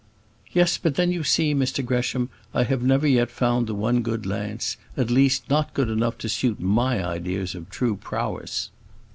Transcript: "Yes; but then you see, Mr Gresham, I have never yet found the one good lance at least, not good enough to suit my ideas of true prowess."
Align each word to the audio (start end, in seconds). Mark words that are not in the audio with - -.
"Yes; 0.51 0.79
but 0.79 0.95
then 0.95 1.11
you 1.11 1.23
see, 1.23 1.53
Mr 1.53 1.85
Gresham, 1.85 2.31
I 2.55 2.63
have 2.63 2.81
never 2.81 3.05
yet 3.05 3.29
found 3.29 3.67
the 3.67 3.75
one 3.75 4.01
good 4.01 4.25
lance 4.25 4.75
at 4.97 5.11
least, 5.11 5.47
not 5.47 5.75
good 5.75 5.89
enough 5.91 6.17
to 6.25 6.27
suit 6.27 6.59
my 6.59 7.05
ideas 7.05 7.53
of 7.53 7.69
true 7.69 7.97
prowess." 7.97 8.71